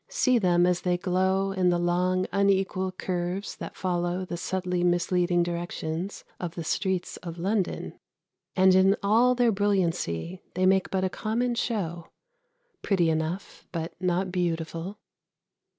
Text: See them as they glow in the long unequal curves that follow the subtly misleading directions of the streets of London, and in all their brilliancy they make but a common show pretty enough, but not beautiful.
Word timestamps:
See 0.09 0.39
them 0.39 0.65
as 0.65 0.81
they 0.81 0.97
glow 0.97 1.51
in 1.51 1.69
the 1.69 1.77
long 1.77 2.25
unequal 2.33 2.91
curves 2.91 3.55
that 3.57 3.75
follow 3.75 4.25
the 4.25 4.35
subtly 4.35 4.83
misleading 4.83 5.43
directions 5.43 6.23
of 6.39 6.55
the 6.55 6.63
streets 6.63 7.17
of 7.17 7.37
London, 7.37 7.99
and 8.55 8.73
in 8.73 8.95
all 9.03 9.35
their 9.35 9.51
brilliancy 9.51 10.41
they 10.55 10.65
make 10.65 10.89
but 10.89 11.03
a 11.03 11.09
common 11.11 11.53
show 11.53 12.07
pretty 12.81 13.11
enough, 13.11 13.67
but 13.71 13.93
not 14.01 14.31
beautiful. 14.31 14.97